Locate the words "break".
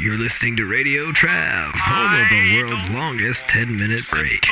4.08-4.46